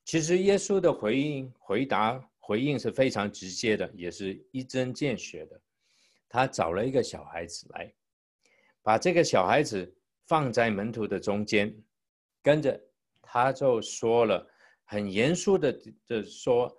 [0.04, 2.22] 其实耶稣的回应回答。
[2.44, 5.58] 回应是非常直接的，也是一针见血的。
[6.28, 7.94] 他找了一个小孩子来，
[8.82, 9.94] 把这个小孩子
[10.26, 11.72] 放在门徒的中间，
[12.42, 12.78] 跟着
[13.22, 14.44] 他就说了
[14.82, 16.76] 很严肃的的说，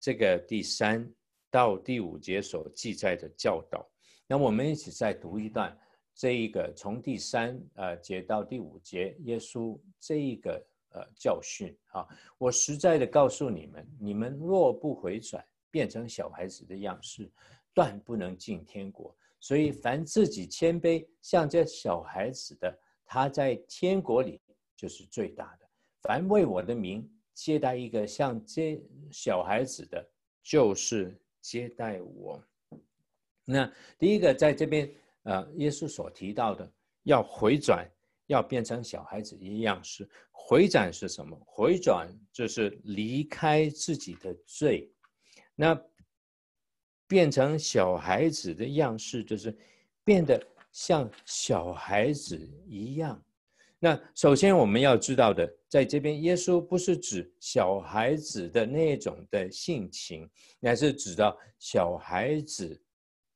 [0.00, 1.08] 这个第三
[1.48, 3.88] 到第五节所记载的教导。
[4.26, 5.78] 那我们一起再读一段
[6.12, 10.60] 这一个从第三呃节到第五节，耶稣这一个。
[10.94, 12.06] 呃，教训啊！
[12.38, 17.28] 我实在的告诉你们，你们若不回转，变成小孩子的样式，
[17.72, 19.12] 断不能进天国。
[19.40, 24.40] 所以，凡自己谦卑像这小孩子的，他在天国里
[24.76, 25.68] 就是最大的。
[26.00, 28.80] 凡为我的名接待一个像这
[29.10, 30.08] 小孩子的，
[30.44, 32.40] 就是接待我。
[33.44, 34.88] 那第一个在这边，
[35.24, 37.84] 呃，耶稣所提到的要回转。
[38.26, 41.38] 要变成小孩子一样式，回转是什么？
[41.44, 44.90] 回转就是离开自己的罪，
[45.54, 45.78] 那
[47.06, 49.54] 变成小孩子的样式，就是
[50.04, 53.22] 变得像小孩子一样。
[53.78, 60.26] 那首先我们要知道的，在这边，耶稣不是指小孩子的那种的性情，
[60.60, 62.82] 乃是指到小孩子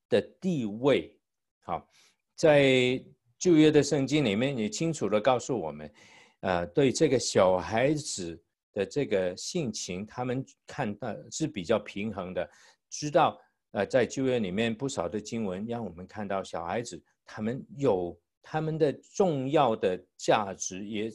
[0.08, 1.14] 的地位。
[1.60, 1.86] 好，
[2.34, 3.04] 在。
[3.38, 5.92] 旧约的圣经里面也清楚地告诉我们，
[6.40, 8.40] 呃，对这个小孩子
[8.72, 12.48] 的这个性情，他们看到是比较平衡的。
[12.90, 13.40] 知道，
[13.72, 21.10] 呃，在旧约里面不少的经文让我们看到小孩子他们有他们的重要的价值，也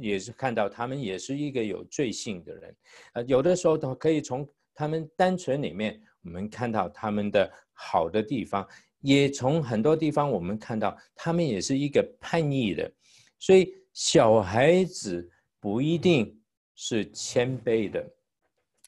[0.00, 2.76] 也是看到他们也是一个有罪性的人，
[3.12, 8.66] 呃，有的时候都可以从他们单纯里面，我们看到他们的好的地方，
[9.04, 12.90] 也从很多地方我们看到他们也是一个叛逆的，
[13.38, 16.34] 所以小孩子不一定
[16.74, 18.02] 是谦卑的。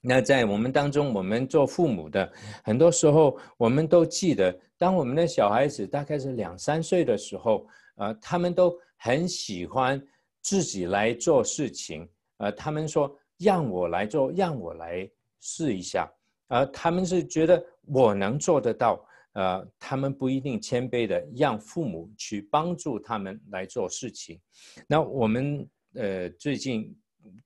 [0.00, 2.32] 那在我们当中，我们做父母的，
[2.64, 10.02] 很多时候我们都记得，当我们的小孩子大概是两三岁的时候，呃，他们都很喜欢。
[10.48, 16.08] 自己来做事情，呃，他们说让我来做，让我来试一下，
[16.46, 19.04] 呃，他们是觉得我能做得到，
[19.36, 24.40] 呃，他们不一定谦卑的让父母去帮助他们来做事情。
[24.88, 26.96] 那我们呃最近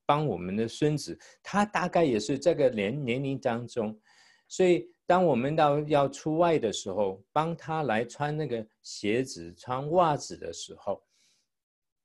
[0.06, 3.98] 帮我们的孙子，他大概也是这个年年龄当中，
[4.46, 11.02] 所以当我们到要出外的时候，帮他来穿那个鞋子、穿袜子的时候，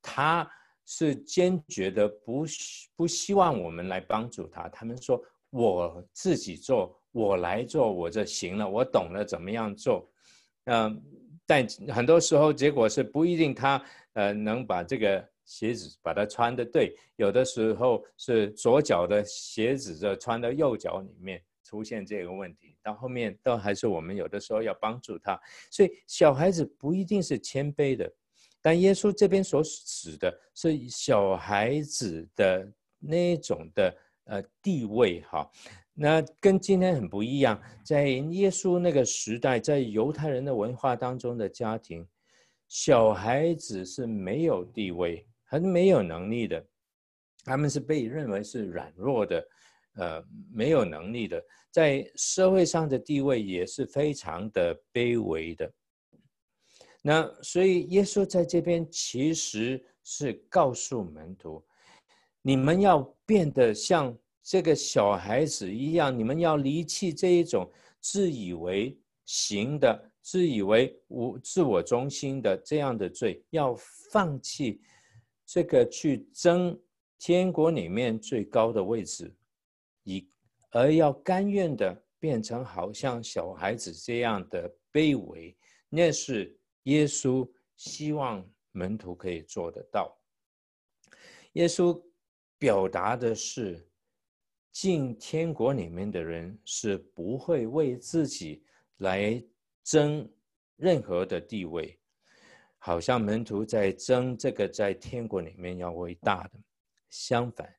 [0.01, 0.49] 他。
[0.87, 2.45] 是坚决的不
[2.95, 5.19] 不希望我们来帮助他，他们说
[5.49, 10.09] 我自己做，我来做我就行了，我懂了怎么样做。
[10.65, 11.01] 嗯，
[11.45, 13.81] 但很多时候结果是不一定他
[14.13, 25.39] 呃能把这个鞋子把它穿得对，有的时候是左脚的鞋子就穿到右脚里面出现这个问题，到后面都还是我们有的时候要帮助他，
[25.71, 28.11] 所以小孩子不一定是谦卑的。
[28.61, 32.67] 但耶稣这边所指的是小孩子的
[32.99, 35.47] 那种的呃地位哈，
[35.97, 37.59] 那跟今天很不一样。
[37.83, 42.05] 在耶稣那个时代，在犹太人的文化当中的家庭，
[42.67, 46.63] 小孩子是没有地位，很没有能力的，
[47.45, 49.47] 他们是被认为是软弱的，
[49.95, 55.71] 呃，没有能力的，在社会上的地位也是非常的卑微的。
[57.01, 61.63] 那所以耶稣在这边其实是告诉门徒，
[62.41, 67.67] 你们要变得像这个小孩子一样，你们要离弃这一种
[67.99, 73.75] 自以为行的、自以为无自我中心的这样的罪，要
[74.11, 74.79] 放弃
[75.47, 76.79] 这个去争
[77.17, 79.35] 天国里面最高的位置，
[80.03, 80.29] 以
[80.69, 85.57] 而要甘愿的变成好像小孩子这样的卑微，
[85.89, 86.55] 那是。
[86.85, 90.15] 耶稣希望门徒可以做得到。
[91.53, 91.99] 耶稣
[92.59, 93.89] 表达的是，
[94.75, 98.61] 进天国里面的人是不会为自己
[98.97, 99.41] 来
[99.85, 100.29] 争
[100.75, 101.97] 任何的地位，
[102.77, 106.59] 好像门徒在争这个在天国里面要为大的。
[107.09, 107.73] 相反，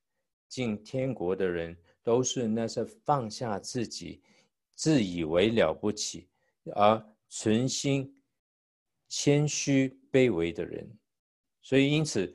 [0.48, 4.22] 进天国的人都是那些放下自己、
[4.74, 6.26] 自以为了不起
[6.74, 8.10] 而存心。
[9.08, 10.90] 谦虚卑微的人，
[11.60, 12.34] 所以因此，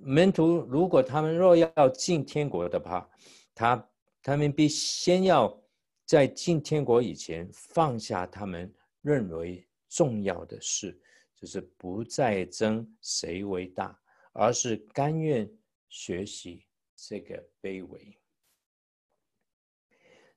[0.00, 3.08] 门徒如果他们若要进天国的话，
[3.54, 3.88] 他
[4.22, 5.60] 他们必先要
[6.06, 10.98] 在进天国以前放下他们认为重要的事，
[11.34, 14.00] 就是不再争谁为大，
[14.32, 15.50] 而是甘愿
[15.88, 18.16] 学习这个卑微。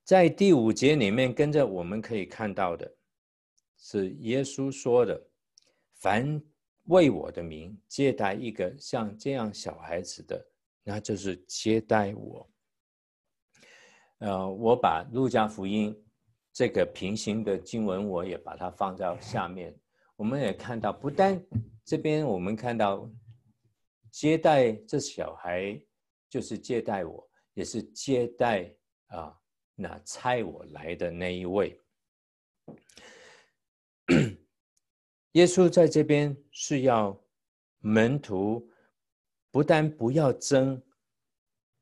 [0.04, 2.92] 在第五节里面，跟着我们可以看到的
[3.78, 5.30] 是耶稣说的。
[5.94, 6.40] 凡
[6.84, 10.46] 为我的名接待一个像这样小孩子的，
[10.84, 12.48] 那就是接待我。
[14.20, 15.96] 呃，我把路加福音
[16.54, 19.78] 这个平行的经文，我也把它放在下面。
[20.16, 21.44] 我们也看到，不但
[21.84, 23.12] 这边我们看到
[24.10, 25.78] 接待这小孩，
[26.30, 28.74] 就是接待我，也是接待
[29.08, 29.38] 啊
[29.76, 31.80] 那差我来的那一位。
[35.34, 37.22] 耶稣在这边是要
[37.80, 38.72] 门徒
[39.52, 40.82] 不但不要争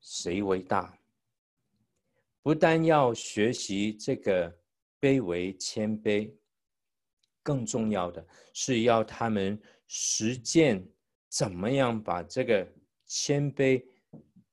[0.01, 0.97] 谁为大，
[2.43, 4.55] 不但要学习这个
[5.01, 6.31] 卑微谦卑，
[7.41, 10.87] 更重要的是要他们实践
[11.29, 12.71] 怎么样把这个
[13.07, 13.83] 谦卑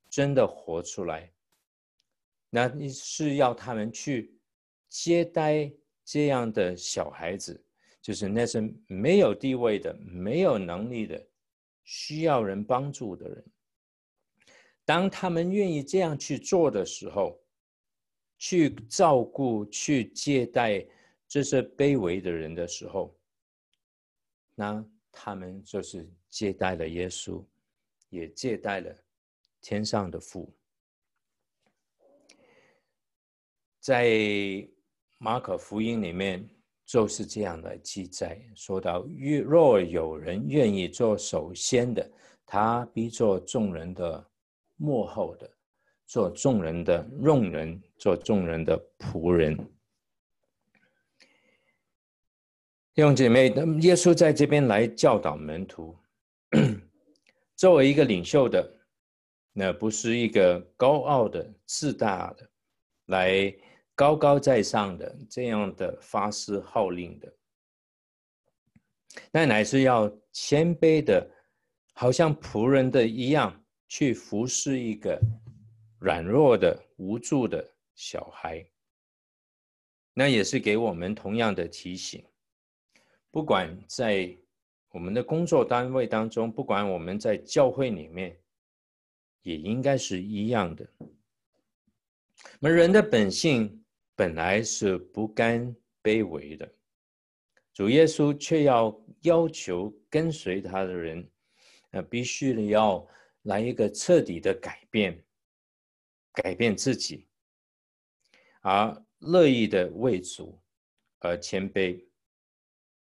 [0.09, 1.31] 真的活出来。
[2.49, 4.35] 那是要他们去
[4.89, 5.71] 接待
[6.05, 7.63] 这样的小孩子。
[8.03, 11.23] 就是那些没有地位的、没有能力的、
[11.85, 13.45] 需要人帮助的人，
[14.87, 17.39] 当他们愿意这样去做的时候，
[18.41, 20.85] 去照顾、去接待
[21.29, 23.17] 这些卑微的人的时候，
[24.57, 27.45] 那他们就是接待了耶稣，
[28.09, 28.93] 也接待了
[29.61, 30.53] 天上的父。
[33.79, 34.69] 在
[35.19, 36.45] 马可福音里面。
[36.93, 39.07] 就是这样的记载，说到
[39.45, 42.11] 若有人愿意做首先的，
[42.45, 44.29] 他必做众人的
[44.75, 45.49] 末后的，
[46.11, 49.57] 做众人的用人，做众人的仆人。
[52.93, 53.47] 弟兄姐妹，
[53.81, 55.97] 耶稣在这边来教导门徒，
[57.55, 58.69] 作为一个领袖的，
[59.53, 62.51] 那不是一个高傲的、自大的，
[63.07, 63.55] 来
[63.95, 67.33] 高高在上的这样的发誓号令的，
[69.31, 71.25] 那乃是要谦卑的。
[71.93, 75.21] 好像仆人的一样去服侍一个
[76.01, 77.63] 软弱的、无助的
[77.95, 78.67] 小孩，
[80.15, 82.25] 那也是给我们同样的提醒。
[83.31, 84.35] 不管在
[84.91, 88.37] 我们的工作单位当中，不管我们在教会里面，
[89.43, 90.89] 也应该是一样的。
[92.63, 93.85] 而人的本性
[94.17, 96.67] 本来是不甘卑微的，
[97.75, 101.31] 主耶稣却要要求跟随他的人。
[101.91, 103.07] 那必须的要
[103.43, 105.23] 来一个彻底的改变，
[106.43, 107.27] 改变自己，
[108.63, 110.61] 而乐意的为主
[111.19, 112.05] 而谦卑，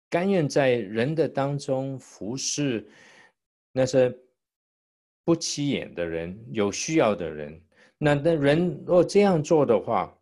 [0.09, 2.89] 甘愿在人的当中服侍
[3.73, 4.17] 那些
[5.25, 7.61] 不起眼的人、有需要的人。
[7.99, 10.17] 那那人若这样做的话，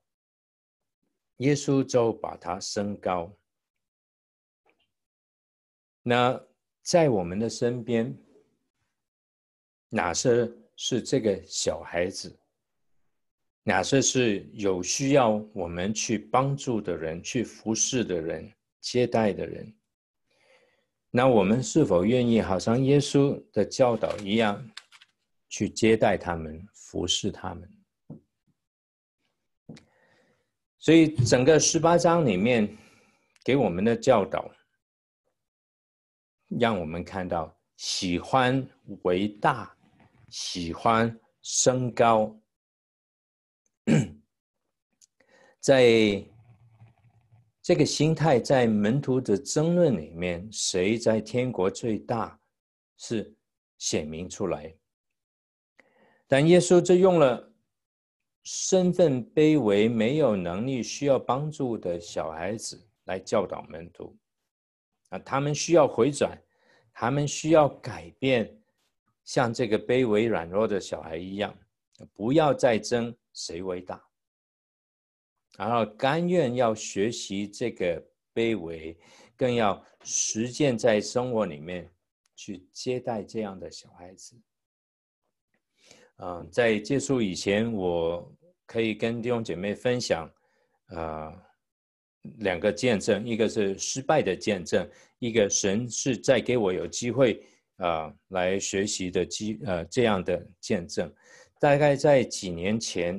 [1.38, 3.36] 耶稣就把他升高。
[6.02, 6.40] 那
[6.82, 8.16] 在我们的身边。
[9.96, 12.36] 哪些是这个小孩子？
[13.64, 18.48] 哪些是有需要我们去帮助的人、去服侍的人、
[18.80, 19.74] 接待的人？
[21.10, 24.64] 那我们是否愿意好像耶稣的教导一样，
[25.48, 27.68] 去接待他们、服侍他们？
[30.78, 32.68] 所以整个十八章里面
[33.42, 34.50] 给我们的教导，
[36.48, 38.64] 让我们看到喜欢
[39.02, 39.74] 为大。
[40.30, 42.36] 喜欢升高，
[45.60, 46.24] 在
[47.62, 52.38] 这个心态，在门徒的争论里面，谁在天国最大，
[52.98, 53.34] 是
[53.78, 54.74] 显明出来。
[56.26, 57.52] 但耶稣就用了
[58.42, 64.16] 身份卑微、没有能力、需要帮助的小孩子来教导门徒，
[65.08, 66.38] 啊，他们需要回转，
[66.92, 68.54] 他们需要改变。
[69.24, 71.56] 像这个卑微软弱的小孩一样，
[72.12, 74.02] 不要再争谁为大，
[75.58, 78.96] 然后甘愿要学习这个卑微，
[79.36, 81.92] 更要实践在生活里面
[82.36, 84.40] 去接待这样的小孩子。
[86.18, 88.32] 嗯，在结束以前，我
[88.66, 90.32] 可以跟弟兄姐妹分享，
[90.86, 91.32] 呃，
[92.38, 97.44] 两个见证，一个是失败的见证，一个神是在给我有机会。
[97.78, 101.12] 啊、呃，来学习的机呃这样的见证，
[101.58, 103.16] 大概在几年前，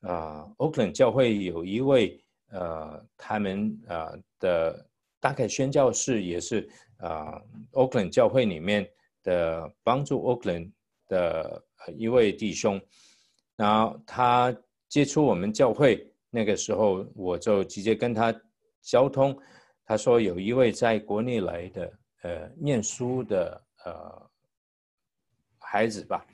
[0.00, 4.86] 啊、呃，Oakland 教会有一位呃，他们啊、呃、的
[5.20, 6.68] 大概宣教士也是
[6.98, 8.88] 啊、呃、，Oakland 教会里面
[9.22, 10.70] 的帮助 Oakland
[11.06, 11.64] 的
[11.96, 12.80] 一位弟兄，
[13.56, 14.56] 然后他
[14.88, 18.34] 接触我们教会那个时候，我就直接跟他
[18.82, 19.38] 交通，
[19.84, 23.62] 他说有一位在国内来的呃念书的。
[23.84, 24.30] 呃，
[25.60, 26.26] 孩子吧，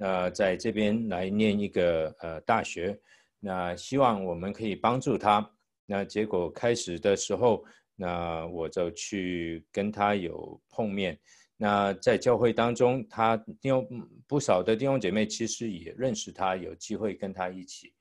[0.00, 2.98] 呃，在这边来念一个呃大学，
[3.38, 5.46] 那希望我们可以帮助他。
[5.84, 7.62] 那结果开始的时候，
[7.96, 11.18] 那我就去跟他有碰面。
[11.58, 13.86] 那在教会当中，他弟兄
[14.26, 17.92] 不少的弟兄姐妹其实也认识他，有机会跟他一起。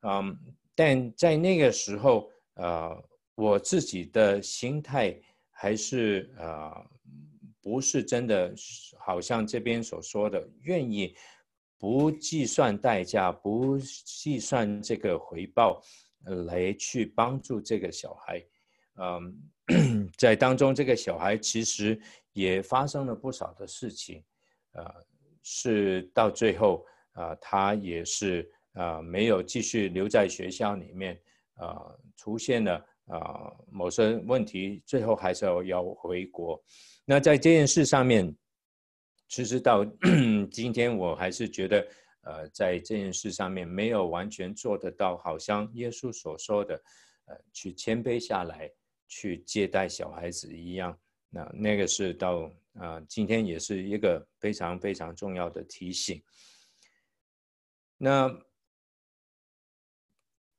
[0.00, 0.34] 嗯，
[0.74, 2.96] 但在那个时候，呃，
[3.34, 5.14] 我自己的心态
[5.50, 6.95] 还是呃。
[7.66, 8.54] 不是真的，
[8.96, 11.16] 好像这边所说的，愿意
[11.76, 15.82] 不计算代价、不计算这个回报，
[16.46, 18.40] 来去帮助这个小孩。
[18.98, 22.00] 嗯， 在当中，这个小孩其实
[22.32, 24.22] 也发生了不少的事情。
[24.74, 24.84] 呃，
[25.42, 31.20] 是到最后，啊，他也是啊，没有继续留在学校里面，
[31.54, 31.82] 啊，
[32.16, 36.62] 出现了啊某些问题，最后还是要要回国。
[37.04, 38.34] 那在这件事上面，
[39.28, 39.84] 其实到
[40.50, 41.86] 今天我还是觉得，
[42.22, 46.74] 呃，在这件事上面没有完全做得到，好像耶稣所说的，
[47.26, 48.70] 呃，去谦卑下来，
[49.08, 50.98] 去接待小孩子一样。
[51.30, 56.22] 那那个是到啊、今天也是一个非常非常重要的提醒。
[57.96, 58.30] 那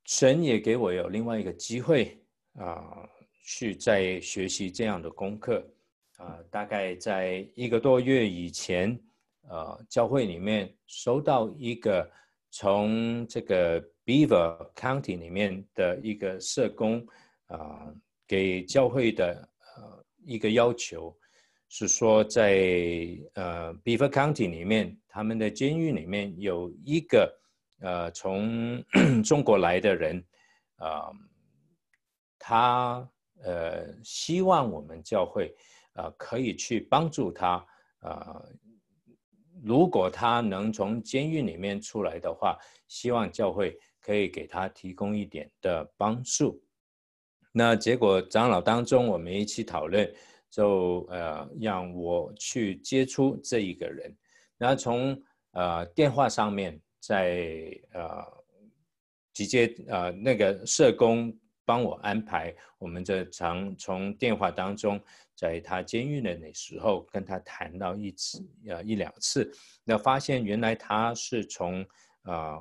[0.06, 2.20] 神也给我有另外一个机会
[2.58, 3.10] 啊、
[3.44, 5.66] 去在学习这样的功课。
[6.18, 9.00] 啊、大概在一个多月以前，
[9.48, 12.10] 呃教会里面收到一个
[12.50, 17.06] 从这个 Beaver County 里面的一个社工
[17.46, 17.94] 啊、
[18.28, 19.48] 给教会的
[19.78, 21.16] 呃一个要求，
[21.70, 22.50] 是说在
[23.36, 27.32] 呃 Beaver County 里面他们的监狱里面有一个
[27.82, 28.84] 呃从
[29.24, 30.24] 中国来的人
[30.78, 31.12] 啊、
[32.40, 33.10] 他
[33.44, 35.56] 呃希望我们教会。
[35.98, 37.66] 啊，可以去帮助他。
[38.02, 38.40] 啊，
[39.64, 42.56] 如果他能从监狱里面出来的话，
[42.88, 46.64] 希望教会可以给他提供一点的帮助。
[47.52, 50.08] 那结果长老当中，我们一起讨论，
[50.52, 54.16] 就呃让我去接触这一个人。
[54.60, 55.20] 然后从
[55.54, 58.24] 呃电话上面，在呃
[59.34, 61.36] 直接呃那个社工
[61.68, 65.00] 帮我安排，我们这常从电话当中。
[65.36, 69.48] 在他监狱的那时候，跟他谈到一次，呃，一两次，
[69.84, 71.86] 那发现原来他是从
[72.24, 72.60] 啊、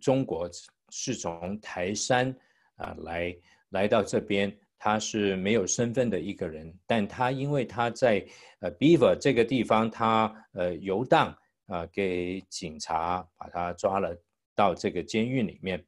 [0.00, 0.50] 中国，
[0.90, 2.36] 是从台山
[2.74, 3.36] 啊、来
[3.68, 8.26] 来到这边，他是没有身份的一个人，但他因为他在
[8.58, 14.12] 呃 Beaver 这个地方，他呃游荡啊、给警察把他抓了
[14.56, 15.84] 到这个监狱里面，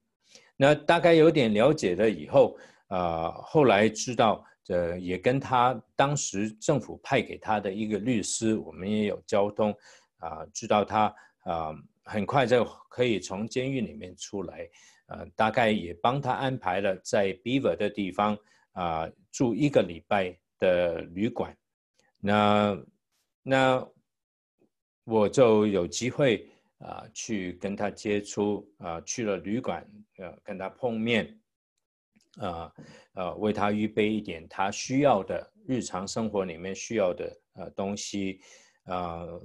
[0.58, 4.44] 那大概有点了解了以后，啊、呃，后来知道。
[4.68, 9.74] 呃，也跟他当时政府派给他的一个律师，我们也有交通，
[10.18, 11.06] 啊、知道他
[11.44, 14.68] 啊、很快就可以从监狱里面出来，
[15.06, 18.36] 呃，大概也帮他安排了在 Beaver 的地方
[18.72, 21.56] 啊、住一个礼拜的旅馆，
[22.20, 22.78] 那
[23.42, 23.88] 那
[25.04, 26.46] 我就有机会
[26.78, 29.86] 啊、去跟他接触啊、去了旅馆，
[30.18, 31.38] 呃，跟他碰面。
[32.36, 32.72] 啊，
[33.14, 38.40] 呃，为他预备一点他需要的日常生活里面需要的呃东西，
[38.84, 39.42] 呃，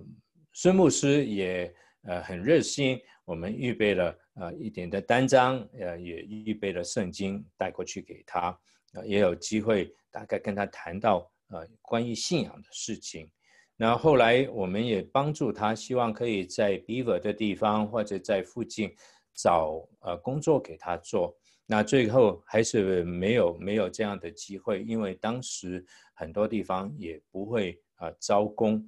[0.51, 1.73] 孙牧师也
[2.03, 8.55] 呃很热心，我们预备了呃一点的单张，呃，也预备了圣经带过去给他，
[8.93, 13.27] 呃，也有机会大概跟他谈到呃关于信仰的事情。
[13.75, 18.93] 那后来我们也帮助他，希望可以在 Beaver 的地方或者在附近
[19.33, 21.35] 找呃工作给他做。
[21.65, 28.85] 那最后还是没有没有这样的机会，因为当时很多地方也不会啊招工。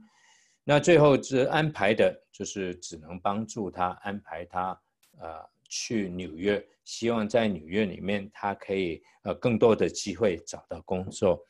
[0.64, 4.80] 那最后是安排的，就是只能帮助他安排他
[5.20, 11.44] 呃去纽约，希望在纽约里面他可以呃更多的机会找到工作。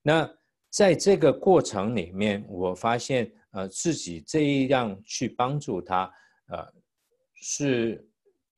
[0.00, 0.28] 那
[0.72, 6.12] 在这个过程里面，我发现呃自己这样去帮助他，
[6.46, 6.66] 呃
[7.34, 8.04] 是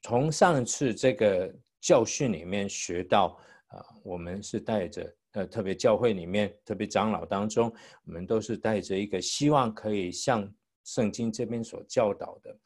[0.00, 1.54] 从上次这个。
[1.86, 7.70] 教训里面学到，啊，我们是带着，呃，特别教会里面，特别长老当中，
[8.06, 10.50] 我们都是带着一个希望，可以像
[10.84, 12.58] 圣经这边所教导的，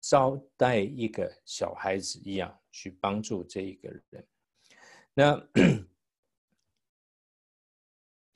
[0.00, 4.26] 招待一个小孩子一样去帮助这一个人。
[5.14, 5.40] 那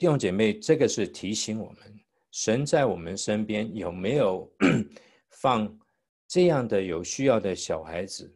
[0.03, 1.77] 弟兄姐妹，这个是提醒我们，
[2.29, 4.51] 神在我们身边有没有
[5.31, 5.79] 放
[6.27, 8.29] 这样的有需要的小孩子？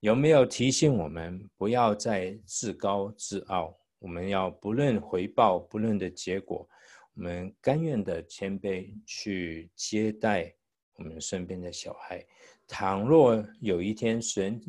[0.00, 3.78] 有没有提醒我们不要再自高自傲？
[4.00, 6.68] 我们要不论回报，不论的结果，
[7.14, 10.52] 我们甘愿的谦卑去接待
[10.96, 12.26] 我们身边的小孩。
[12.66, 14.60] 倘若有一天神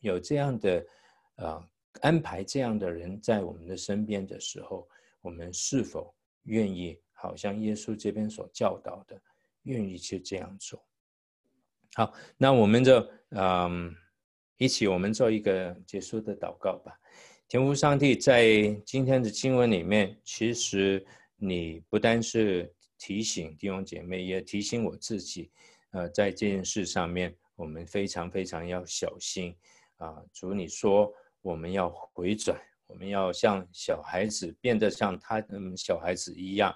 [0.00, 0.86] 有这样的
[1.36, 1.68] 呃
[2.02, 4.86] 安排，这样的人在我们的身边的时候，
[5.24, 6.14] 我们是否
[6.44, 9.20] 愿意，好像耶稣这边所教导的，
[9.62, 10.80] 愿意去这样做？
[11.94, 13.96] 好，那我们就嗯。
[14.56, 16.96] 一起，我们做一个结束的祷告吧。
[17.48, 21.04] 天父上帝，在今天的经文里面，其实
[21.36, 25.50] 你不单是提醒弟兄姐妹，也提醒我自己。
[25.90, 29.54] 呃，在这件事上面，我们非常非常要小心
[29.96, 30.22] 啊！
[30.32, 31.12] 主，你说
[31.42, 32.56] 我们要回转，
[32.86, 36.70] 我们要像小孩子，变得像他嗯小孩子一样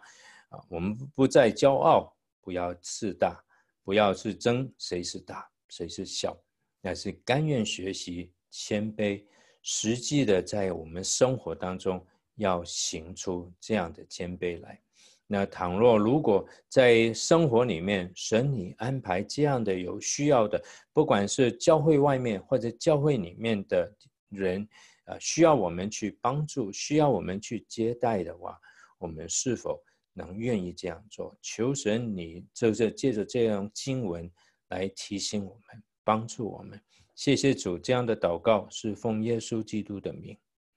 [0.49, 0.59] 啊！
[0.69, 3.43] 我们不再骄傲，不要自大，
[3.85, 6.37] 不要去争谁是大，谁是小。
[6.81, 9.25] 那是甘愿学习谦卑，
[9.63, 12.05] 实际的在我们生活当中
[12.37, 14.81] 要行出这样的谦卑来。
[15.27, 23.93] 那倘若如果在生活里面，神你安排这样的有需要的，不管是教会外面或者教会里面的
[24.31, 24.67] 人，
[25.09, 28.59] 啊，需要我们去帮助，需要我们去接待的话，
[28.99, 29.83] 我们是否
[30.13, 31.37] 能愿意这样做？
[31.43, 34.31] 求神你就是借着这样经文
[34.69, 35.83] 来提醒我们。
[36.05, 36.81] 帮助我们，
[37.15, 37.79] 谢谢主。
[37.79, 40.35] 这样的祷告是奉耶稣基督的名，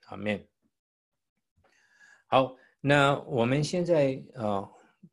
[0.08, 0.46] 阿门。
[2.28, 4.72] 好，那我们现在呃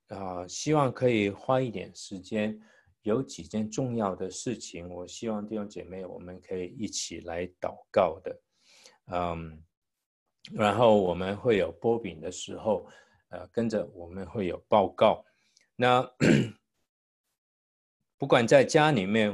[0.09, 2.61] 呃，希望可以花一点时间
[3.03, 8.37] 有几件重要的事情，我希望弟兄姐妹我们可以一起来祷告的。
[9.11, 9.63] 嗯，
[10.53, 12.87] 然后我们会有播饼的时候，
[13.31, 15.25] 呃，跟着我们会有报告。
[15.75, 16.03] 那
[18.19, 19.27] 不管在家里面